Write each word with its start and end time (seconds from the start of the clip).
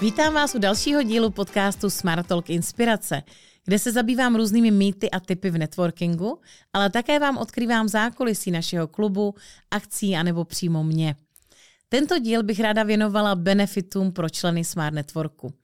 Vítám 0.00 0.34
vás 0.34 0.54
u 0.54 0.58
dalšího 0.58 1.02
dílu 1.02 1.30
podcastu 1.30 1.90
Smart 1.90 2.26
Talk 2.26 2.50
Inspirace, 2.50 3.22
kde 3.64 3.78
se 3.78 3.92
zabývám 3.92 4.36
různými 4.36 4.70
mýty 4.70 5.10
a 5.10 5.20
typy 5.20 5.50
v 5.50 5.58
networkingu, 5.58 6.40
ale 6.72 6.90
také 6.90 7.18
vám 7.18 7.38
odkrývám 7.38 7.88
zákulisí 7.88 8.50
našeho 8.50 8.88
klubu, 8.88 9.34
akcí 9.70 10.16
anebo 10.16 10.44
přímo 10.44 10.84
mě. 10.84 11.16
Tento 11.88 12.18
díl 12.18 12.42
bych 12.42 12.60
ráda 12.60 12.82
věnovala 12.82 13.34
benefitům 13.34 14.12
pro 14.12 14.28
členy 14.28 14.64
Smart 14.64 14.94
Networku. 14.94 15.54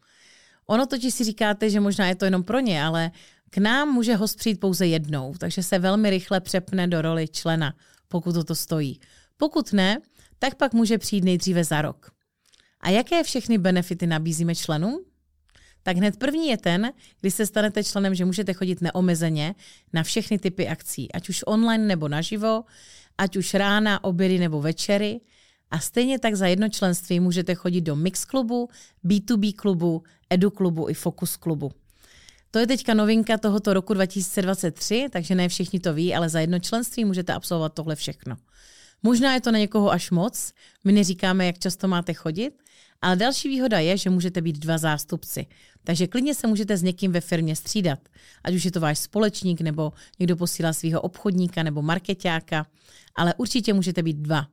Ono 0.66 0.86
totiž 0.86 1.14
si 1.14 1.24
říkáte, 1.24 1.70
že 1.70 1.80
možná 1.80 2.08
je 2.08 2.14
to 2.14 2.24
jenom 2.24 2.42
pro 2.42 2.60
ně, 2.60 2.84
ale 2.84 3.10
k 3.50 3.58
nám 3.58 3.88
může 3.88 4.16
host 4.16 4.38
přijít 4.38 4.60
pouze 4.60 4.86
jednou, 4.86 5.34
takže 5.38 5.62
se 5.62 5.78
velmi 5.78 6.10
rychle 6.10 6.40
přepne 6.40 6.86
do 6.86 7.02
roli 7.02 7.28
člena, 7.28 7.74
pokud 8.08 8.46
to 8.46 8.54
stojí. 8.54 9.00
Pokud 9.36 9.72
ne, 9.72 9.98
tak 10.38 10.54
pak 10.54 10.72
může 10.72 10.98
přijít 10.98 11.24
nejdříve 11.24 11.64
za 11.64 11.82
rok. 11.82 12.15
A 12.86 12.90
jaké 12.90 13.22
všechny 13.22 13.58
benefity 13.58 14.06
nabízíme 14.06 14.54
členům? 14.54 15.04
Tak 15.82 15.96
hned 15.96 16.16
první 16.16 16.48
je 16.48 16.56
ten, 16.56 16.92
když 17.20 17.34
se 17.34 17.46
stanete 17.46 17.84
členem, 17.84 18.14
že 18.14 18.24
můžete 18.24 18.52
chodit 18.52 18.80
neomezeně 18.80 19.54
na 19.92 20.02
všechny 20.02 20.38
typy 20.38 20.68
akcí, 20.68 21.12
ať 21.12 21.28
už 21.28 21.44
online 21.46 21.84
nebo 21.84 22.08
naživo, 22.08 22.64
ať 23.18 23.36
už 23.36 23.54
rána, 23.54 24.04
obědy 24.04 24.38
nebo 24.38 24.60
večery. 24.60 25.20
A 25.70 25.78
stejně 25.78 26.18
tak 26.18 26.34
za 26.34 26.46
jedno 26.46 26.68
členství 26.68 27.20
můžete 27.20 27.54
chodit 27.54 27.80
do 27.80 27.96
Mix 27.96 28.24
klubu, 28.24 28.68
B2B 29.04 29.54
klubu, 29.56 30.02
Edu 30.30 30.50
klubu 30.50 30.88
i 30.88 30.94
Focus 30.94 31.36
klubu. 31.36 31.72
To 32.50 32.58
je 32.58 32.66
teďka 32.66 32.94
novinka 32.94 33.38
tohoto 33.38 33.74
roku 33.74 33.94
2023, 33.94 35.06
takže 35.12 35.34
ne 35.34 35.48
všichni 35.48 35.80
to 35.80 35.94
ví, 35.94 36.14
ale 36.14 36.28
za 36.28 36.40
jedno 36.40 36.58
členství 36.58 37.04
můžete 37.04 37.32
absolvovat 37.32 37.74
tohle 37.74 37.96
všechno. 37.96 38.36
Možná 39.02 39.34
je 39.34 39.40
to 39.40 39.52
na 39.52 39.58
někoho 39.58 39.90
až 39.90 40.10
moc, 40.10 40.52
my 40.84 40.92
neříkáme, 40.92 41.46
jak 41.46 41.58
často 41.58 41.88
máte 41.88 42.14
chodit, 42.14 42.62
ale 43.02 43.16
další 43.16 43.48
výhoda 43.48 43.78
je, 43.78 43.96
že 43.96 44.10
můžete 44.10 44.40
být 44.40 44.58
dva 44.58 44.78
zástupci. 44.78 45.46
Takže 45.84 46.06
klidně 46.06 46.34
se 46.34 46.46
můžete 46.46 46.76
s 46.76 46.82
někým 46.82 47.12
ve 47.12 47.20
firmě 47.20 47.56
střídat. 47.56 47.98
Ať 48.44 48.54
už 48.54 48.64
je 48.64 48.70
to 48.70 48.80
váš 48.80 48.98
společník, 48.98 49.60
nebo 49.60 49.92
někdo 50.18 50.36
posílá 50.36 50.72
svého 50.72 51.00
obchodníka 51.00 51.62
nebo 51.62 51.82
marketáka, 51.82 52.66
ale 53.16 53.34
určitě 53.34 53.72
můžete 53.72 54.02
být 54.02 54.16
dva. 54.16 54.46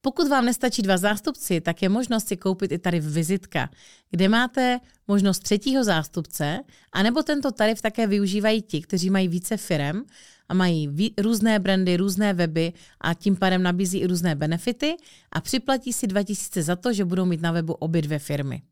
Pokud 0.00 0.28
vám 0.28 0.44
nestačí 0.44 0.82
dva 0.82 0.96
zástupci, 0.96 1.60
tak 1.60 1.82
je 1.82 1.88
možnost 1.88 2.28
si 2.28 2.36
koupit 2.36 2.72
i 2.72 2.78
tarif 2.78 3.04
vizitka, 3.04 3.70
kde 4.10 4.28
máte 4.28 4.80
možnost 5.08 5.38
třetího 5.38 5.84
zástupce, 5.84 6.60
anebo 6.92 7.22
tento 7.22 7.52
tarif 7.52 7.82
také 7.82 8.06
využívají 8.06 8.62
ti, 8.62 8.82
kteří 8.82 9.10
mají 9.10 9.28
více 9.28 9.56
firem 9.56 10.04
a 10.48 10.54
mají 10.54 11.14
různé 11.18 11.58
brandy, 11.58 11.96
různé 11.96 12.34
weby 12.34 12.72
a 13.00 13.14
tím 13.14 13.36
pádem 13.36 13.62
nabízí 13.62 13.98
i 13.98 14.06
různé 14.06 14.34
benefity 14.34 14.96
a 15.32 15.40
připlatí 15.40 15.92
si 15.92 16.06
2000 16.06 16.62
za 16.62 16.76
to, 16.76 16.92
že 16.92 17.04
budou 17.04 17.24
mít 17.24 17.42
na 17.42 17.52
webu 17.52 17.72
obě 17.72 18.02
dvě 18.02 18.18
firmy. 18.18 18.62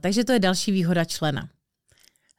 Takže 0.00 0.24
to 0.24 0.32
je 0.32 0.38
další 0.38 0.72
výhoda 0.72 1.04
člena. 1.04 1.48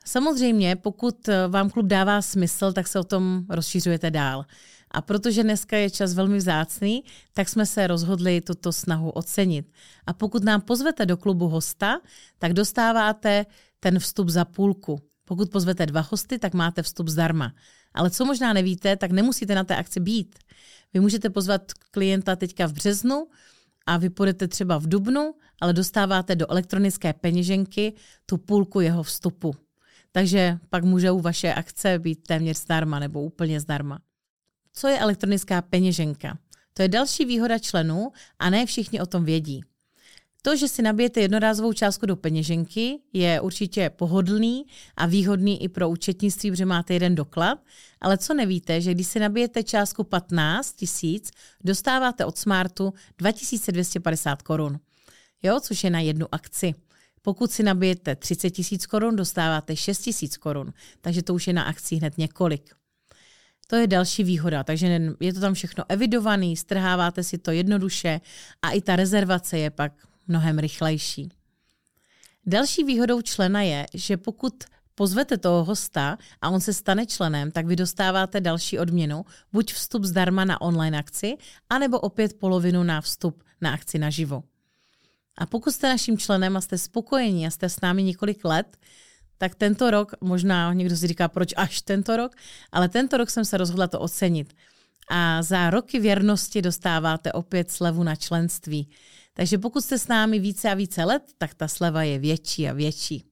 Samozřejmě, 0.05 0.75
pokud 0.75 1.29
e, 1.29 1.47
vám 1.47 1.69
klub 1.69 1.85
dává 1.85 2.21
smysl, 2.21 2.73
tak 2.73 2.87
se 2.87 2.99
o 2.99 3.03
tom 3.03 3.45
rozšířujete 3.49 4.11
dál. 4.11 4.45
A 4.91 5.01
protože 5.01 5.43
dneska 5.43 5.77
je 5.77 5.89
čas 5.89 6.13
velmi 6.13 6.37
vzácný, 6.37 7.03
tak 7.33 7.49
jsme 7.49 7.65
se 7.65 7.87
rozhodli 7.87 8.41
tuto 8.41 8.73
snahu 8.73 9.09
ocenit. 9.09 9.71
A 10.07 10.13
pokud 10.13 10.43
nám 10.43 10.61
pozvete 10.61 11.05
do 11.05 11.17
klubu 11.17 11.47
hosta, 11.47 11.99
tak 12.37 12.53
dostáváte 12.53 13.45
ten 13.79 13.99
vstup 13.99 14.29
za 14.29 14.45
půlku. 14.45 15.01
Pokud 15.25 15.51
pozvete 15.51 15.85
dva 15.85 16.07
hosty, 16.11 16.39
tak 16.39 16.53
máte 16.53 16.83
vstup 16.83 17.07
zdarma. 17.07 17.53
Ale 17.93 18.09
co 18.09 18.25
možná 18.25 18.53
nevíte, 18.53 18.95
tak 18.95 19.11
nemusíte 19.11 19.55
na 19.55 19.63
té 19.63 19.75
akci 19.75 19.99
být. 19.99 20.39
Vy 20.93 20.99
můžete 20.99 21.29
pozvat 21.29 21.61
klienta 21.91 22.35
teďka 22.35 22.67
v 22.67 22.73
březnu 22.73 23.27
a 23.85 23.97
vy 23.97 24.09
půjdete 24.09 24.47
třeba 24.47 24.77
v 24.77 24.87
dubnu, 24.87 25.33
ale 25.61 25.73
dostáváte 25.73 26.35
do 26.35 26.51
elektronické 26.51 27.13
peněženky 27.13 27.93
tu 28.25 28.37
půlku 28.37 28.81
jeho 28.81 29.03
vstupu. 29.03 29.55
Takže 30.11 30.57
pak 30.69 30.83
můžou 30.83 31.19
vaše 31.19 31.53
akce 31.53 31.99
být 31.99 32.23
téměř 32.27 32.57
zdarma 32.57 32.99
nebo 32.99 33.21
úplně 33.21 33.59
zdarma. 33.59 33.99
Co 34.73 34.87
je 34.87 34.99
elektronická 34.99 35.61
peněženka? 35.61 36.37
To 36.73 36.81
je 36.81 36.87
další 36.87 37.25
výhoda 37.25 37.59
členů 37.59 38.11
a 38.39 38.49
ne 38.49 38.65
všichni 38.65 39.01
o 39.01 39.05
tom 39.05 39.25
vědí. 39.25 39.63
To, 40.41 40.55
že 40.55 40.67
si 40.67 40.81
nabijete 40.81 41.21
jednorázovou 41.21 41.73
částku 41.73 42.05
do 42.05 42.15
peněženky, 42.15 42.99
je 43.13 43.41
určitě 43.41 43.89
pohodlný 43.89 44.65
a 44.97 45.05
výhodný 45.05 45.63
i 45.63 45.69
pro 45.69 45.89
účetnictví, 45.89 46.51
protože 46.51 46.65
máte 46.65 46.93
jeden 46.93 47.15
doklad, 47.15 47.59
ale 48.01 48.17
co 48.17 48.33
nevíte, 48.33 48.81
že 48.81 48.93
když 48.93 49.07
si 49.07 49.19
nabijete 49.19 49.63
částku 49.63 50.03
15 50.03 50.73
tisíc, 50.73 51.31
dostáváte 51.63 52.25
od 52.25 52.37
Smartu 52.37 52.93
2250 53.17 54.41
korun, 54.41 54.79
jo, 55.43 55.59
což 55.59 55.83
je 55.83 55.89
na 55.89 55.99
jednu 55.99 56.27
akci. 56.31 56.75
Pokud 57.21 57.51
si 57.51 57.63
nabijete 57.63 58.15
30 58.15 58.49
tisíc 58.49 58.85
korun, 58.85 59.15
dostáváte 59.15 59.75
6 59.75 59.99
tisíc 59.99 60.37
korun, 60.37 60.73
takže 61.01 61.23
to 61.23 61.33
už 61.33 61.47
je 61.47 61.53
na 61.53 61.63
akci 61.63 61.95
hned 61.95 62.17
několik. 62.17 62.75
To 63.69 63.75
je 63.75 63.87
další 63.87 64.23
výhoda, 64.23 64.63
takže 64.63 65.01
je 65.19 65.33
to 65.33 65.39
tam 65.39 65.53
všechno 65.53 65.83
evidovaný, 65.89 66.57
strháváte 66.57 67.23
si 67.23 67.37
to 67.37 67.51
jednoduše 67.51 68.21
a 68.61 68.71
i 68.71 68.81
ta 68.81 68.95
rezervace 68.95 69.57
je 69.57 69.69
pak 69.69 69.91
mnohem 70.27 70.59
rychlejší. 70.59 71.29
Další 72.45 72.83
výhodou 72.83 73.21
člena 73.21 73.61
je, 73.61 73.85
že 73.93 74.17
pokud 74.17 74.53
pozvete 74.95 75.37
toho 75.37 75.63
hosta 75.63 76.17
a 76.41 76.49
on 76.49 76.61
se 76.61 76.73
stane 76.73 77.05
členem, 77.05 77.51
tak 77.51 77.65
vy 77.65 77.75
dostáváte 77.75 78.41
další 78.41 78.79
odměnu, 78.79 79.25
buď 79.53 79.73
vstup 79.73 80.03
zdarma 80.03 80.45
na 80.45 80.61
online 80.61 80.99
akci, 80.99 81.37
anebo 81.69 81.99
opět 81.99 82.33
polovinu 82.33 82.83
na 82.83 83.01
vstup 83.01 83.43
na 83.61 83.73
akci 83.73 83.99
naživo. 83.99 84.43
A 85.37 85.45
pokud 85.45 85.71
jste 85.71 85.89
naším 85.89 86.17
členem 86.17 86.57
a 86.57 86.61
jste 86.61 86.77
spokojení 86.77 87.47
a 87.47 87.51
jste 87.51 87.69
s 87.69 87.81
námi 87.81 88.03
několik 88.03 88.45
let, 88.45 88.77
tak 89.39 89.55
tento 89.55 89.91
rok, 89.91 90.11
možná 90.21 90.73
někdo 90.73 90.97
si 90.97 91.07
říká, 91.07 91.27
proč 91.27 91.53
až 91.57 91.81
tento 91.81 92.17
rok, 92.17 92.35
ale 92.71 92.89
tento 92.89 93.17
rok 93.17 93.29
jsem 93.29 93.45
se 93.45 93.57
rozhodla 93.57 93.87
to 93.87 93.99
ocenit. 93.99 94.53
A 95.09 95.41
za 95.43 95.69
roky 95.69 95.99
věrnosti 95.99 96.61
dostáváte 96.61 97.31
opět 97.31 97.71
slevu 97.71 98.03
na 98.03 98.15
členství. 98.15 98.89
Takže 99.33 99.57
pokud 99.57 99.81
jste 99.81 99.99
s 99.99 100.07
námi 100.07 100.39
více 100.39 100.69
a 100.69 100.73
více 100.73 101.03
let, 101.03 101.23
tak 101.37 101.53
ta 101.53 101.67
sleva 101.67 102.03
je 102.03 102.19
větší 102.19 102.69
a 102.69 102.73
větší. 102.73 103.23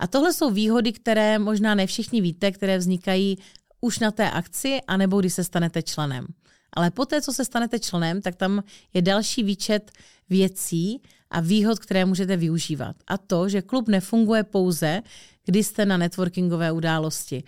A 0.00 0.06
tohle 0.06 0.32
jsou 0.32 0.50
výhody, 0.50 0.92
které 0.92 1.38
možná 1.38 1.74
ne 1.74 1.86
všichni 1.86 2.20
víte, 2.20 2.52
které 2.52 2.78
vznikají 2.78 3.38
už 3.80 3.98
na 3.98 4.10
té 4.10 4.30
akci, 4.30 4.80
anebo 4.86 5.20
když 5.20 5.34
se 5.34 5.44
stanete 5.44 5.82
členem. 5.82 6.26
Ale 6.72 6.90
poté, 6.90 7.22
co 7.22 7.32
se 7.32 7.44
stanete 7.44 7.78
členem, 7.78 8.22
tak 8.22 8.36
tam 8.36 8.62
je 8.94 9.02
další 9.02 9.42
výčet 9.42 9.90
věcí 10.30 11.02
a 11.30 11.40
výhod, 11.40 11.78
které 11.78 12.04
můžete 12.04 12.36
využívat. 12.36 12.96
A 13.06 13.18
to, 13.18 13.48
že 13.48 13.62
klub 13.62 13.88
nefunguje 13.88 14.44
pouze, 14.44 15.02
když 15.44 15.66
jste 15.66 15.86
na 15.86 15.96
networkingové 15.96 16.72
události, 16.72 17.44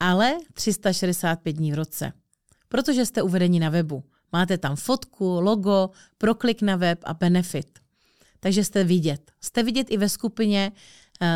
ale 0.00 0.36
365 0.52 1.52
dní 1.52 1.72
v 1.72 1.74
roce. 1.74 2.12
Protože 2.68 3.06
jste 3.06 3.22
uvedeni 3.22 3.60
na 3.60 3.68
webu. 3.68 4.04
Máte 4.32 4.58
tam 4.58 4.76
fotku, 4.76 5.40
logo, 5.40 5.90
proklik 6.18 6.62
na 6.62 6.76
web 6.76 6.98
a 7.04 7.14
benefit. 7.14 7.78
Takže 8.40 8.64
jste 8.64 8.84
vidět. 8.84 9.32
Jste 9.40 9.62
vidět 9.62 9.86
i 9.90 9.96
ve 9.96 10.08
skupině 10.08 10.72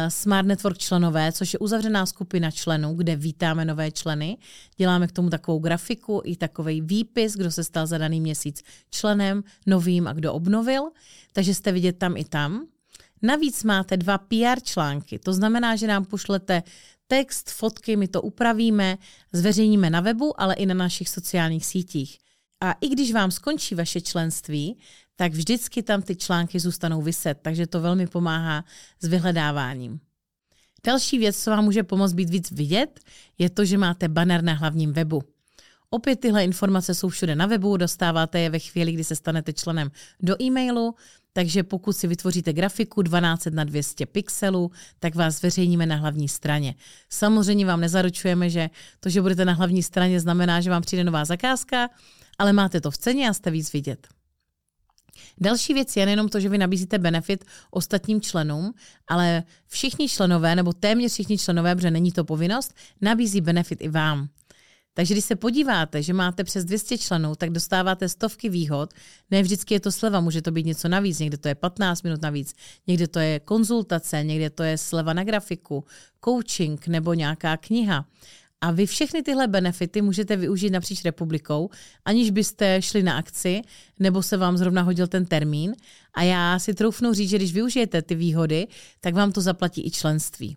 Smart 0.09 0.49
Network 0.49 0.79
členové, 0.79 1.33
což 1.33 1.53
je 1.53 1.59
uzavřená 1.59 2.07
skupina 2.07 2.51
členů, 2.51 2.95
kde 2.95 3.17
vítáme 3.17 3.65
nové 3.65 3.91
členy. 3.91 4.39
Děláme 4.77 5.07
k 5.09 5.13
tomu 5.13 5.31
takovou 5.31 5.59
grafiku 5.59 6.23
i 6.25 6.37
takový 6.37 6.81
výpis, 6.81 7.35
kdo 7.35 7.51
se 7.51 7.65
stal 7.65 7.87
za 7.87 7.99
daný 7.99 8.21
měsíc 8.21 8.63
členem, 8.91 9.45
novým 9.67 10.09
a 10.09 10.13
kdo 10.13 10.33
obnovil. 10.33 10.83
Takže 11.33 11.55
jste 11.55 11.73
vidět 11.73 11.99
tam 11.99 12.17
i 12.17 12.25
tam. 12.25 12.67
Navíc 13.23 13.65
máte 13.65 13.97
dva 13.97 14.19
PR 14.19 14.61
články, 14.63 15.19
to 15.19 15.33
znamená, 15.33 15.77
že 15.77 15.87
nám 15.87 16.05
pošlete 16.05 16.63
text, 17.07 17.51
fotky, 17.51 17.97
my 17.97 18.09
to 18.09 18.23
upravíme, 18.23 18.99
zveřejníme 19.33 19.91
na 19.91 20.01
webu, 20.01 20.41
ale 20.41 20.55
i 20.55 20.67
na 20.67 20.75
našich 20.75 21.09
sociálních 21.09 21.67
sítích. 21.67 22.19
A 22.61 22.73
i 22.73 22.89
když 22.89 23.13
vám 23.13 23.31
skončí 23.31 23.75
vaše 23.75 24.01
členství, 24.01 24.79
tak 25.17 25.33
vždycky 25.33 25.83
tam 25.83 26.03
ty 26.03 26.17
články 26.17 26.61
zůstanou 26.61 27.03
vyset, 27.03 27.39
takže 27.43 27.67
to 27.67 27.81
velmi 27.81 28.07
pomáhá 28.07 28.65
s 29.01 29.09
vyhledáváním. 29.09 30.01
Další 30.87 31.19
věc, 31.19 31.43
co 31.43 31.51
vám 31.51 31.65
může 31.65 31.83
pomoct 31.83 32.13
být 32.13 32.31
víc 32.31 32.51
vidět, 32.51 33.01
je 33.39 33.51
to, 33.51 33.65
že 33.65 33.79
máte 33.79 34.09
banner 34.09 34.43
na 34.43 34.53
hlavním 34.53 34.93
webu. 34.93 35.23
Opět 35.91 36.21
tyhle 36.21 36.45
informace 36.45 36.95
jsou 36.95 37.09
všude 37.09 37.37
na 37.37 37.47
webu, 37.47 37.77
dostáváte 37.77 38.41
je 38.41 38.51
ve 38.51 38.59
chvíli, 38.59 38.93
kdy 38.93 39.05
se 39.05 39.17
stanete 39.17 39.53
členem 39.53 39.91
do 40.21 40.43
e-mailu, 40.43 40.95
takže 41.33 41.63
pokud 41.63 41.93
si 41.93 42.07
vytvoříte 42.07 42.53
grafiku 42.53 43.03
12 43.03 43.47
na 43.47 43.65
200 43.65 44.07
pixelů, 44.07 44.71
tak 44.99 45.15
vás 45.15 45.35
zveřejníme 45.35 45.87
na 45.87 45.97
hlavní 45.97 46.29
straně. 46.29 46.75
Samozřejmě 47.11 47.67
vám 47.67 47.81
nezaručujeme, 47.81 48.51
že 48.51 48.71
to, 49.01 49.09
že 49.09 49.23
budete 49.23 49.45
na 49.45 49.53
hlavní 49.53 49.83
straně, 49.83 50.21
znamená, 50.21 50.61
že 50.61 50.71
vám 50.71 50.83
přijde 50.83 51.05
nová 51.05 51.25
zakázka, 51.25 51.89
ale 52.39 52.53
máte 52.53 52.81
to 52.81 52.91
v 52.91 52.99
ceně 52.99 53.29
a 53.29 53.35
jste 53.35 53.51
víc 53.51 53.73
vidět. 53.73 54.14
Další 55.41 55.75
věc 55.75 55.97
je 55.97 56.07
nejenom 56.07 56.29
to, 56.29 56.41
že 56.41 56.49
vy 56.49 56.59
nabízíte 56.59 56.99
benefit 56.99 57.45
ostatním 57.71 58.21
členům, 58.21 58.75
ale 59.09 59.43
všichni 59.67 60.09
členové, 60.09 60.57
nebo 60.57 60.73
téměř 60.73 61.13
všichni 61.13 61.39
členové, 61.39 61.75
protože 61.75 61.91
není 61.91 62.13
to 62.13 62.25
povinnost, 62.25 62.75
nabízí 63.01 63.41
benefit 63.41 63.83
i 63.83 63.89
vám. 63.89 64.29
Takže 64.95 65.15
když 65.15 65.25
se 65.25 65.37
podíváte, 65.37 66.03
že 66.03 66.13
máte 66.13 66.45
přes 66.45 66.65
200 66.65 66.99
členů, 66.99 67.35
tak 67.35 67.51
dostáváte 67.51 68.09
stovky 68.09 68.49
výhod. 68.49 68.95
Ne 69.31 69.43
vždycky 69.43 69.75
je 69.75 69.81
to 69.81 69.93
sleva, 69.93 70.21
může 70.21 70.43
to 70.43 70.51
být 70.51 70.67
něco 70.67 70.89
navíc, 70.89 71.19
někde 71.19 71.37
to 71.37 71.49
je 71.49 71.55
15 71.55 72.03
minut 72.03 72.23
navíc, 72.23 72.55
někde 72.87 73.09
to 73.09 73.19
je 73.19 73.41
konzultace, 73.41 74.25
někde 74.25 74.51
to 74.51 74.63
je 74.63 74.79
sleva 74.79 75.13
na 75.13 75.25
grafiku, 75.25 75.85
coaching 76.25 76.87
nebo 76.87 77.15
nějaká 77.15 77.57
kniha. 77.57 78.07
A 78.65 78.71
vy 78.71 78.87
všechny 78.87 79.23
tyhle 79.23 79.49
benefity 79.49 80.03
můžete 80.03 80.37
využít 80.37 80.71
napříč 80.71 81.05
republikou, 81.05 81.71
aniž 82.05 82.31
byste 82.31 82.83
šli 82.83 83.03
na 83.03 83.17
akci, 83.17 83.63
nebo 83.99 84.23
se 84.23 84.37
vám 84.37 84.57
zrovna 84.57 84.83
hodil 84.83 85.07
ten 85.07 85.27
termín. 85.27 85.75
A 86.15 86.23
já 86.23 86.59
si 86.59 86.75
troufnu 86.75 87.13
říct, 87.13 87.31
že 87.31 87.37
když 87.37 87.53
využijete 87.53 88.03
ty 88.03 88.15
výhody, 88.15 88.67
tak 89.01 89.15
vám 89.15 89.33
to 89.33 89.41
zaplatí 89.41 89.87
i 89.87 89.91
členství. 89.91 90.57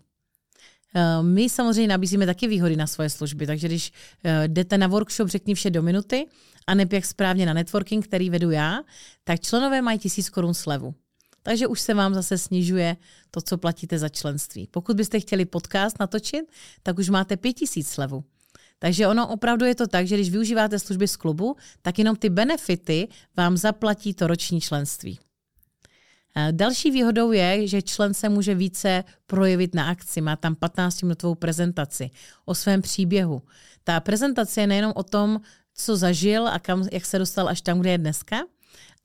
Eh, 0.96 1.24
my 1.24 1.50
samozřejmě 1.50 1.88
nabízíme 1.88 2.26
taky 2.26 2.48
výhody 2.48 2.76
na 2.76 2.88
svoje 2.88 3.10
služby, 3.10 3.48
takže 3.48 3.68
když 3.68 3.92
eh, 4.24 4.48
jdete 4.48 4.78
na 4.78 4.88
workshop 4.88 5.30
Řekni 5.30 5.56
vše 5.56 5.70
do 5.70 5.82
minuty 5.82 6.26
a 6.68 6.76
neb 6.76 6.94
jak 6.94 7.06
správně 7.06 7.46
na 7.46 7.54
networking, 7.54 8.08
který 8.08 8.30
vedu 8.30 8.52
já, 8.52 8.80
tak 9.24 9.40
členové 9.40 9.82
mají 9.82 10.00
tisíc 10.00 10.30
korun 10.30 10.54
slevu. 10.54 10.96
Takže 11.48 11.68
už 11.68 11.82
se 11.82 11.94
vám 11.94 12.14
zase 12.14 12.38
snižuje 12.38 12.98
to, 13.32 13.42
co 13.42 13.58
platíte 13.58 14.00
za 14.00 14.10
členství. 14.10 14.68
Pokud 14.72 14.98
byste 14.98 15.20
chtěli 15.20 15.46
podcast 15.46 16.00
natočit, 16.00 16.52
tak 16.84 17.00
už 17.00 17.10
máte 17.10 17.38
pět 17.38 17.54
tisíc 17.54 17.90
slevu. 17.90 18.24
Takže 18.80 19.08
ono 19.08 19.28
opravdu 19.28 19.66
je 19.66 19.76
to 19.76 19.88
tak, 19.88 20.08
že 20.08 20.16
když 20.16 20.30
využíváte 20.30 20.80
služby 20.80 21.08
z 21.08 21.16
klubu, 21.16 21.56
tak 21.82 22.00
jenom 22.00 22.16
ty 22.16 22.30
benefity 22.30 23.08
vám 23.38 23.58
zaplatí 23.58 24.14
to 24.14 24.28
roční 24.28 24.62
členství. 24.62 25.20
Eh, 26.36 26.52
další 26.52 26.92
výhodou 26.92 27.32
je, 27.32 27.68
že 27.68 27.82
člen 27.82 28.14
se 28.14 28.30
může 28.30 28.56
více 28.56 29.04
projevit 29.28 29.76
na 29.76 29.90
akci. 29.90 30.22
Má 30.22 30.36
tam 30.36 30.56
15-minutovou 30.56 31.36
prezentaci 31.36 32.10
o 32.46 32.56
svém 32.56 32.82
příběhu. 32.82 33.42
Ta 33.84 34.00
prezentace 34.00 34.62
je 34.62 34.68
nejenom 34.68 34.94
o 34.96 35.04
tom, 35.04 35.42
co 35.74 35.98
zažil 35.98 36.48
a 36.48 36.60
kam, 36.60 36.88
jak 36.92 37.06
se 37.06 37.20
dostal 37.20 37.50
až 37.50 37.62
tam, 37.62 37.80
kde 37.80 37.92
je 37.92 37.98
dneska, 37.98 38.38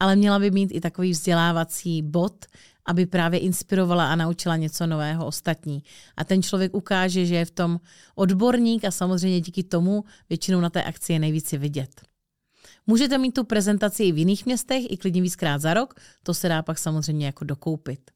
ale 0.01 0.17
měla 0.17 0.39
by 0.39 0.51
mít 0.51 0.71
i 0.73 0.81
takový 0.81 1.11
vzdělávací 1.11 2.03
bod, 2.03 2.47
aby 2.87 3.07
právě 3.07 3.41
inspirovala 3.41 4.13
a 4.13 4.17
naučila 4.17 4.57
něco 4.57 4.87
nového 4.87 5.27
ostatní. 5.27 5.83
A 6.17 6.25
ten 6.25 6.43
člověk 6.43 6.75
ukáže, 6.75 7.27
že 7.27 7.35
je 7.35 7.45
v 7.45 7.51
tom 7.51 7.81
odborník 8.15 8.85
a 8.85 8.91
samozřejmě 8.91 9.41
díky 9.41 9.63
tomu 9.63 10.05
většinou 10.29 10.61
na 10.61 10.71
té 10.71 10.83
akci 10.83 11.13
je 11.13 11.19
nejvíce 11.19 11.59
vidět. 11.59 12.03
Můžete 12.87 13.19
mít 13.19 13.33
tu 13.33 13.45
prezentaci 13.45 14.05
i 14.05 14.13
v 14.13 14.19
jiných 14.19 14.47
městech, 14.47 14.91
i 14.91 14.97
klidně 14.97 15.23
víckrát 15.23 15.61
za 15.61 15.75
rok, 15.75 15.95
to 16.23 16.35
se 16.35 16.49
dá 16.49 16.63
pak 16.63 16.79
samozřejmě 16.79 17.27
jako 17.27 17.45
dokoupit. 17.45 18.11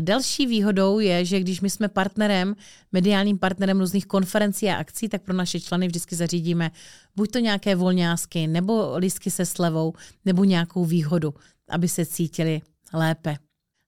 Další 0.00 0.46
výhodou 0.46 0.98
je, 0.98 1.24
že 1.24 1.40
když 1.40 1.60
my 1.60 1.70
jsme 1.70 1.88
partnerem, 1.88 2.56
mediálním 2.92 3.38
partnerem 3.38 3.78
různých 3.78 4.06
konferencí 4.06 4.68
a 4.68 4.76
akcí, 4.76 5.08
tak 5.08 5.22
pro 5.22 5.34
naše 5.34 5.60
členy 5.60 5.86
vždycky 5.86 6.16
zařídíme 6.16 6.70
buď 7.16 7.30
to 7.30 7.38
nějaké 7.38 7.74
volňásky, 7.74 8.46
nebo 8.46 8.98
lístky 8.98 9.30
se 9.30 9.46
slevou, 9.46 9.92
nebo 10.24 10.44
nějakou 10.44 10.84
výhodu, 10.84 11.34
aby 11.68 11.88
se 11.88 12.06
cítili 12.06 12.62
lépe. 12.92 13.36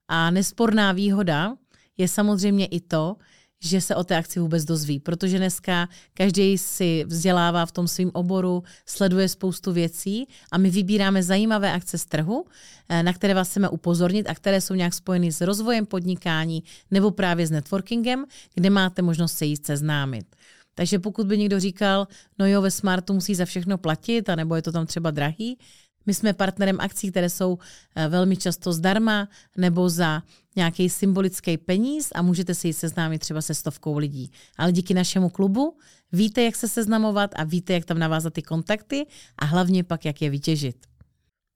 A 0.08 0.30
nesporná 0.30 0.92
výhoda 0.92 1.56
je 1.96 2.08
samozřejmě 2.08 2.66
i 2.66 2.80
to, 2.80 3.16
že 3.62 3.80
se 3.80 3.96
o 3.96 4.04
té 4.04 4.16
akci 4.16 4.40
vůbec 4.40 4.64
dozví, 4.64 5.00
protože 5.00 5.38
dneska 5.38 5.88
každý 6.14 6.58
si 6.58 7.04
vzdělává 7.06 7.66
v 7.66 7.72
tom 7.72 7.88
svém 7.88 8.10
oboru, 8.14 8.62
sleduje 8.86 9.28
spoustu 9.28 9.72
věcí 9.72 10.28
a 10.52 10.58
my 10.58 10.70
vybíráme 10.70 11.22
zajímavé 11.22 11.72
akce 11.72 11.98
z 11.98 12.04
trhu, 12.04 12.44
eh, 12.88 13.02
na 13.02 13.12
které 13.12 13.34
vás 13.34 13.48
chceme 13.48 13.68
upozornit 13.68 14.28
a 14.28 14.34
které 14.34 14.60
jsou 14.60 14.74
nějak 14.74 14.94
spojeny 14.94 15.32
s 15.32 15.40
rozvojem 15.40 15.86
podnikání 15.86 16.64
nebo 16.90 17.10
právě 17.10 17.46
s 17.46 17.50
networkingem, 17.50 18.24
kde 18.54 18.70
máte 18.70 19.02
možnost 19.02 19.32
se 19.32 19.44
jíst 19.44 19.66
seznámit. 19.66 20.26
Takže 20.74 20.98
pokud 20.98 21.26
by 21.26 21.38
někdo 21.38 21.60
říkal, 21.60 22.08
no 22.38 22.46
jo, 22.46 22.62
ve 22.62 22.70
Smartu 22.70 23.14
musí 23.14 23.34
za 23.34 23.44
všechno 23.44 23.78
platit, 23.78 24.28
anebo 24.28 24.56
je 24.56 24.62
to 24.62 24.72
tam 24.72 24.86
třeba 24.86 25.10
drahý, 25.10 25.58
my 26.06 26.14
jsme 26.14 26.32
partnerem 26.32 26.80
akcí, 26.80 27.10
které 27.10 27.30
jsou 27.30 27.58
eh, 27.94 28.08
velmi 28.08 28.36
často 28.36 28.72
zdarma 28.72 29.28
nebo 29.56 29.88
za 29.88 30.22
nějaký 30.56 30.90
symbolický 30.90 31.58
peníz 31.58 32.08
a 32.14 32.22
můžete 32.22 32.54
se 32.54 32.68
jít 32.68 32.72
seznámit 32.72 33.18
třeba 33.18 33.42
se 33.42 33.54
stovkou 33.54 33.98
lidí. 33.98 34.30
Ale 34.56 34.72
díky 34.72 34.94
našemu 34.94 35.28
klubu 35.28 35.76
víte, 36.12 36.42
jak 36.42 36.56
se 36.56 36.68
seznamovat 36.68 37.30
a 37.36 37.44
víte, 37.44 37.72
jak 37.72 37.84
tam 37.84 37.98
navázat 37.98 38.32
ty 38.32 38.42
kontakty 38.42 39.06
a 39.38 39.44
hlavně 39.44 39.84
pak, 39.84 40.04
jak 40.04 40.22
je 40.22 40.30
vytěžit. 40.30 40.76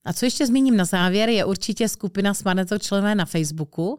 A 0.07 0.13
co 0.13 0.27
ještě 0.27 0.47
zmíním 0.47 0.77
na 0.77 0.85
závěr, 0.85 1.29
je 1.29 1.45
určitě 1.45 1.89
skupina 1.89 2.35
Smarneto 2.35 2.79
členové 2.79 3.15
na 3.15 3.25
Facebooku, 3.25 3.99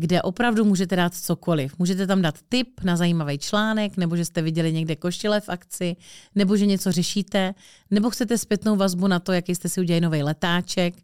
kde 0.00 0.22
opravdu 0.22 0.64
můžete 0.64 0.96
dát 0.96 1.14
cokoliv. 1.14 1.78
Můžete 1.78 2.06
tam 2.06 2.22
dát 2.22 2.34
tip 2.48 2.80
na 2.84 2.96
zajímavý 2.96 3.38
článek, 3.38 3.96
nebo 3.96 4.16
že 4.16 4.24
jste 4.24 4.42
viděli 4.42 4.72
někde 4.72 4.96
koštile 4.96 5.40
v 5.40 5.48
akci, 5.48 5.96
nebo 6.34 6.56
že 6.56 6.66
něco 6.66 6.92
řešíte, 6.92 7.54
nebo 7.90 8.10
chcete 8.10 8.38
zpětnou 8.38 8.76
vazbu 8.76 9.06
na 9.06 9.18
to, 9.18 9.32
jaký 9.32 9.54
jste 9.54 9.68
si 9.68 9.80
udělali 9.80 10.00
nový 10.00 10.22
letáček. 10.22 10.94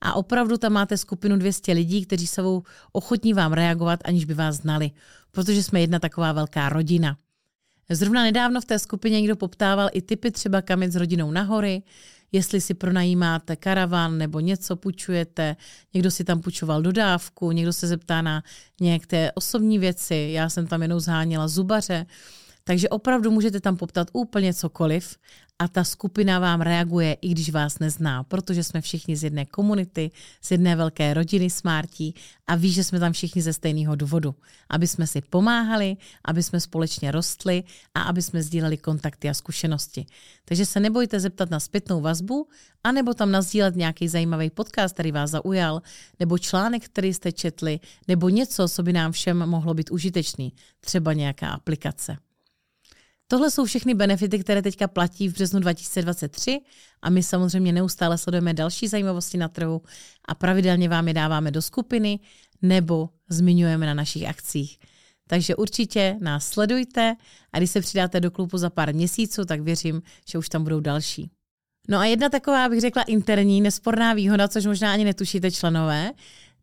A 0.00 0.14
opravdu 0.14 0.56
tam 0.56 0.72
máte 0.72 0.96
skupinu 0.96 1.36
200 1.36 1.72
lidí, 1.72 2.06
kteří 2.06 2.26
jsou 2.26 2.62
ochotní 2.92 3.34
vám 3.34 3.52
reagovat, 3.52 4.00
aniž 4.04 4.24
by 4.24 4.34
vás 4.34 4.56
znali, 4.56 4.90
protože 5.30 5.62
jsme 5.62 5.80
jedna 5.80 5.98
taková 5.98 6.32
velká 6.32 6.68
rodina. 6.68 7.16
Zrovna 7.90 8.22
nedávno 8.22 8.60
v 8.60 8.64
té 8.64 8.78
skupině 8.78 9.20
někdo 9.20 9.36
poptával 9.36 9.88
i 9.92 10.02
typy 10.02 10.30
třeba 10.30 10.62
kam 10.62 10.82
jít 10.82 10.92
s 10.92 10.96
rodinou 10.96 11.30
na 11.30 11.42
hory, 11.42 11.82
jestli 12.36 12.60
si 12.60 12.74
pronajímáte 12.74 13.56
karavan 13.56 14.18
nebo 14.18 14.40
něco 14.40 14.76
půjčujete, 14.76 15.56
někdo 15.94 16.10
si 16.10 16.24
tam 16.24 16.40
půjčoval 16.40 16.82
dodávku, 16.82 17.52
někdo 17.52 17.72
se 17.72 17.86
zeptá 17.86 18.22
na 18.22 18.42
některé 18.80 19.32
osobní 19.32 19.78
věci, 19.78 20.28
já 20.32 20.48
jsem 20.48 20.66
tam 20.66 20.82
jenom 20.82 21.00
zháněla 21.00 21.48
zubaře, 21.48 22.06
takže 22.68 22.88
opravdu 22.88 23.30
můžete 23.30 23.60
tam 23.60 23.76
poptat 23.76 24.08
úplně 24.12 24.54
cokoliv 24.54 25.16
a 25.58 25.68
ta 25.68 25.84
skupina 25.84 26.38
vám 26.38 26.60
reaguje, 26.60 27.12
i 27.14 27.28
když 27.28 27.50
vás 27.50 27.78
nezná, 27.78 28.24
protože 28.24 28.64
jsme 28.64 28.80
všichni 28.80 29.16
z 29.16 29.24
jedné 29.24 29.46
komunity, 29.46 30.10
z 30.42 30.50
jedné 30.50 30.76
velké 30.76 31.14
rodiny 31.14 31.50
Smartí 31.50 32.14
a 32.46 32.54
ví, 32.54 32.72
že 32.72 32.84
jsme 32.84 33.00
tam 33.00 33.12
všichni 33.12 33.42
ze 33.42 33.52
stejného 33.52 33.96
důvodu. 33.96 34.34
Aby 34.68 34.86
jsme 34.86 35.06
si 35.06 35.20
pomáhali, 35.20 35.96
aby 36.24 36.42
jsme 36.42 36.60
společně 36.60 37.10
rostli 37.10 37.64
a 37.94 38.02
aby 38.02 38.22
jsme 38.22 38.42
sdíleli 38.42 38.76
kontakty 38.76 39.28
a 39.28 39.34
zkušenosti. 39.34 40.06
Takže 40.44 40.66
se 40.66 40.80
nebojte 40.80 41.20
zeptat 41.20 41.50
na 41.50 41.60
zpětnou 41.60 42.00
vazbu, 42.00 42.48
anebo 42.84 43.14
tam 43.14 43.30
nazdílet 43.30 43.76
nějaký 43.76 44.08
zajímavý 44.08 44.50
podcast, 44.50 44.94
který 44.94 45.12
vás 45.12 45.30
zaujal, 45.30 45.82
nebo 46.20 46.38
článek, 46.38 46.84
který 46.84 47.14
jste 47.14 47.32
četli, 47.32 47.80
nebo 48.08 48.28
něco, 48.28 48.68
co 48.68 48.82
by 48.82 48.92
nám 48.92 49.12
všem 49.12 49.38
mohlo 49.38 49.74
být 49.74 49.90
užitečný, 49.90 50.52
třeba 50.80 51.12
nějaká 51.12 51.48
aplikace. 51.48 52.16
Tohle 53.28 53.50
jsou 53.50 53.64
všechny 53.64 53.94
benefity, 53.94 54.38
které 54.38 54.62
teďka 54.62 54.88
platí 54.88 55.28
v 55.28 55.32
březnu 55.32 55.60
2023 55.60 56.60
a 57.02 57.10
my 57.10 57.22
samozřejmě 57.22 57.72
neustále 57.72 58.18
sledujeme 58.18 58.54
další 58.54 58.88
zajímavosti 58.88 59.38
na 59.38 59.48
trhu 59.48 59.82
a 60.28 60.34
pravidelně 60.34 60.88
vám 60.88 61.08
je 61.08 61.14
dáváme 61.14 61.50
do 61.50 61.62
skupiny 61.62 62.20
nebo 62.62 63.08
zmiňujeme 63.28 63.86
na 63.86 63.94
našich 63.94 64.26
akcích. 64.28 64.78
Takže 65.28 65.56
určitě 65.56 66.16
nás 66.20 66.46
sledujte 66.46 67.16
a 67.52 67.58
když 67.58 67.70
se 67.70 67.80
přidáte 67.80 68.20
do 68.20 68.30
klubu 68.30 68.58
za 68.58 68.70
pár 68.70 68.94
měsíců, 68.94 69.44
tak 69.44 69.60
věřím, 69.60 70.02
že 70.28 70.38
už 70.38 70.48
tam 70.48 70.62
budou 70.62 70.80
další. 70.80 71.30
No 71.88 71.98
a 71.98 72.04
jedna 72.04 72.28
taková, 72.28 72.68
bych 72.68 72.80
řekla, 72.80 73.02
interní, 73.02 73.60
nesporná 73.60 74.14
výhoda, 74.14 74.48
což 74.48 74.66
možná 74.66 74.92
ani 74.92 75.04
netušíte 75.04 75.50
členové, 75.50 76.12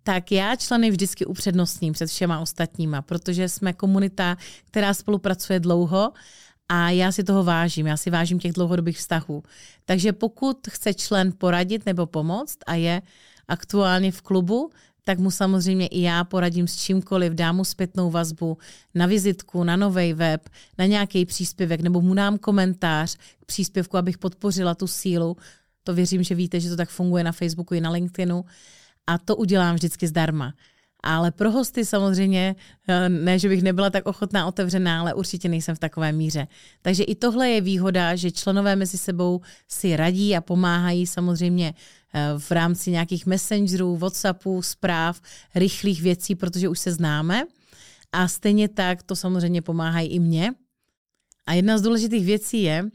tak 0.04 0.32
já 0.32 0.56
členy 0.56 0.92
vždycky 0.92 1.26
upřednostním 1.26 1.94
před 1.94 2.08
všema 2.08 2.40
ostatníma, 2.40 3.02
protože 3.02 3.50
jsme 3.50 3.74
komunita, 3.74 4.38
která 4.66 4.94
spolupracuje 4.94 5.60
dlouho 5.60 6.12
a 6.70 6.90
já 6.90 7.12
si 7.12 7.24
toho 7.24 7.44
vážím, 7.44 7.88
já 7.88 7.98
si 7.98 8.10
vážím 8.10 8.40
těch 8.40 8.54
dlouhodobých 8.54 8.98
vztahů. 8.98 9.44
Takže 9.86 10.14
pokud 10.14 10.68
chce 10.70 10.94
člen 10.94 11.34
poradit 11.38 11.86
nebo 11.86 12.06
pomoct 12.06 12.58
a 12.68 12.74
je 12.76 13.02
aktuálně 13.48 14.12
v 14.12 14.22
klubu, 14.22 14.70
tak 15.06 15.20
mu 15.20 15.32
samozřejmě 15.32 15.88
i 15.88 16.02
já 16.02 16.24
poradím 16.24 16.68
s 16.68 16.76
čímkoliv, 16.76 17.34
dám 17.34 17.56
mu 17.56 17.66
zpětnou 17.66 18.12
vazbu 18.12 18.58
na 18.96 19.06
vizitku, 19.06 19.64
na 19.64 19.76
nový 19.76 20.14
web, 20.14 20.50
na 20.78 20.86
nějaký 20.86 21.26
příspěvek, 21.26 21.82
nebo 21.82 22.02
mu 22.02 22.14
dám 22.14 22.38
komentář 22.38 23.16
k 23.16 23.46
příspěvku, 23.46 23.98
abych 23.98 24.18
podpořila 24.18 24.76
tu 24.76 24.88
sílu. 24.88 25.38
To 25.84 25.94
věřím, 25.94 26.24
že 26.24 26.36
víte, 26.36 26.60
že 26.60 26.70
to 26.70 26.76
tak 26.76 26.90
funguje 26.90 27.24
na 27.24 27.32
Facebooku 27.32 27.74
i 27.74 27.82
na 27.82 27.92
LinkedInu. 27.92 28.46
A 29.08 29.18
to 29.18 29.36
udělám 29.36 29.76
vždycky 29.76 30.08
zdarma. 30.08 30.54
Ale 31.04 31.32
pro 31.32 31.52
hosty 31.52 31.86
samozřejmě, 31.86 32.56
eh, 32.88 33.10
ne, 33.10 33.40
že 33.40 33.50
bych 33.50 33.64
nebyla 33.64 33.90
tak 33.90 34.06
ochotná, 34.06 34.48
otevřená, 34.48 35.00
ale 35.00 35.14
určitě 35.14 35.50
nejsem 35.50 35.76
v 35.76 35.80
takové 35.80 36.12
míře. 36.12 36.48
Takže 36.82 37.04
i 37.04 37.16
tohle 37.16 37.50
je 37.50 37.62
výhoda, 37.62 38.16
že 38.16 38.32
členové 38.32 38.76
mezi 38.76 38.98
sebou 38.98 39.42
si 39.68 39.96
radí 39.96 40.36
a 40.36 40.42
pomáhají 40.42 41.08
samozřejmě 41.08 41.74
eh, 42.14 42.34
v 42.38 42.52
rámci 42.52 42.92
nějakých 42.92 43.26
messengerů, 43.26 43.98
Whatsappů, 43.98 44.62
zpráv, 44.62 45.22
rychlých 45.56 46.02
věcí, 46.02 46.36
protože 46.36 46.70
už 46.70 46.80
se 46.80 46.92
známe. 46.92 47.44
A 48.12 48.28
stejně 48.28 48.70
tak 48.70 49.04
to 49.04 49.16
samozřejmě 49.16 49.62
pomáhají 49.62 50.10
i 50.10 50.20
mně. 50.20 50.52
A 51.46 51.54
jedna 51.54 51.78
z 51.78 51.82
důležitých 51.82 52.26
věcí 52.26 52.64
je, 52.64 52.86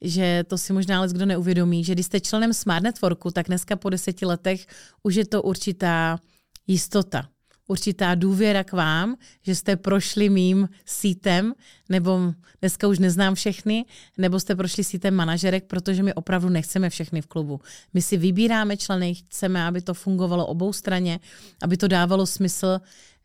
že 0.00 0.44
to 0.46 0.58
si 0.58 0.72
možná 0.72 0.98
ale 0.98 1.08
kdo 1.08 1.26
neuvědomí, 1.26 1.84
že 1.84 1.92
když 1.92 2.06
jste 2.06 2.20
členem 2.20 2.54
Smart 2.54 2.82
Networku, 2.82 3.30
tak 3.30 3.46
dneska 3.46 3.76
po 3.76 3.90
deseti 3.90 4.26
letech 4.26 4.66
už 5.02 5.14
je 5.14 5.26
to 5.26 5.42
určitá 5.42 6.18
jistota 6.66 7.28
určitá 7.68 8.14
důvěra 8.14 8.64
k 8.64 8.72
vám, 8.72 9.16
že 9.42 9.54
jste 9.54 9.76
prošli 9.76 10.28
mým 10.28 10.68
sítem, 10.84 11.52
nebo 11.88 12.34
dneska 12.60 12.88
už 12.88 12.98
neznám 12.98 13.34
všechny, 13.34 13.84
nebo 14.18 14.40
jste 14.40 14.56
prošli 14.56 14.84
sítem 14.84 15.14
manažerek, 15.14 15.64
protože 15.64 16.02
my 16.02 16.14
opravdu 16.14 16.48
nechceme 16.48 16.90
všechny 16.90 17.22
v 17.22 17.26
klubu. 17.26 17.60
My 17.94 18.02
si 18.02 18.16
vybíráme 18.16 18.76
členy, 18.76 19.14
chceme, 19.14 19.64
aby 19.64 19.80
to 19.82 19.94
fungovalo 19.94 20.46
obou 20.46 20.72
straně, 20.72 21.20
aby 21.62 21.76
to 21.76 21.88
dávalo 21.88 22.26
smysl. 22.26 22.80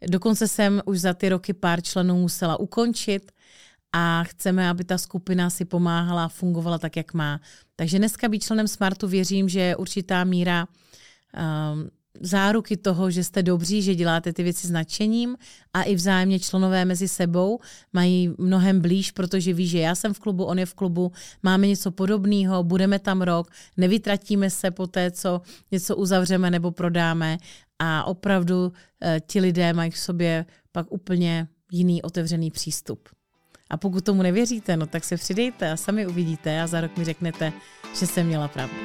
Dokonce 0.09 0.47
jsem 0.47 0.81
už 0.85 1.00
za 1.00 1.13
ty 1.13 1.29
roky 1.29 1.53
pár 1.53 1.81
členů 1.81 2.21
musela 2.21 2.59
ukončit, 2.59 3.31
a 3.95 4.23
chceme, 4.23 4.69
aby 4.69 4.83
ta 4.83 4.97
skupina 4.97 5.50
si 5.50 5.65
pomáhala 5.65 6.25
a 6.25 6.27
fungovala 6.27 6.77
tak, 6.77 6.95
jak 6.95 7.13
má. 7.13 7.41
Takže 7.75 7.97
dneska 7.97 8.29
být 8.29 8.43
členem 8.43 8.67
Smartu 8.67 9.07
věřím, 9.07 9.50
že 9.50 9.59
je 9.59 9.75
určitá 9.75 10.23
míra 10.23 10.65
um, 10.65 11.89
záruky 12.22 12.77
toho, 12.77 13.12
že 13.12 13.24
jste 13.24 13.43
dobří, 13.43 13.82
že 13.82 13.96
děláte 13.96 14.34
ty 14.34 14.43
věci 14.43 14.67
s 14.67 14.72
nadšením 14.72 15.38
a 15.74 15.84
i 15.84 15.96
vzájemně 15.96 16.39
členové 16.39 16.86
mezi 16.86 17.08
sebou 17.08 17.60
mají 17.93 18.36
mnohem 18.38 18.82
blíž, 18.82 19.12
protože 19.12 19.53
ví, 19.53 19.67
že 19.67 19.79
já 19.79 19.96
jsem 19.96 20.13
v 20.13 20.20
klubu, 20.20 20.43
on 20.43 20.60
je 20.60 20.65
v 20.65 20.74
klubu, 20.74 21.12
máme 21.43 21.67
něco 21.67 21.91
podobného, 21.91 22.63
budeme 22.63 23.00
tam 23.00 23.22
rok, 23.22 23.51
nevytratíme 23.77 24.50
se 24.50 24.72
po 24.72 24.88
té, 24.88 25.12
co 25.12 25.41
něco 25.72 25.96
uzavřeme 25.96 26.51
nebo 26.51 26.72
prodáme 26.72 27.38
a 27.79 28.03
opravdu 28.03 28.74
eh, 29.01 29.22
ti 29.27 29.39
lidé 29.39 29.74
mají 29.74 29.91
v 29.91 30.00
sobě 30.00 30.46
pak 30.72 30.91
úplně 30.91 31.48
jiný 31.72 32.01
otevřený 32.01 32.51
přístup. 32.51 33.10
A 33.70 33.77
pokud 33.77 34.05
tomu 34.05 34.24
nevěříte, 34.24 34.77
no 34.77 34.86
tak 34.86 35.03
se 35.03 35.17
přidejte 35.17 35.72
a 35.72 35.77
sami 35.77 36.08
uvidíte 36.08 36.62
a 36.62 36.67
za 36.67 36.82
rok 36.82 36.98
mi 36.98 37.05
řeknete, 37.05 37.53
že 38.00 38.08
jsem 38.08 38.27
měla 38.27 38.48
pravdu. 38.48 38.75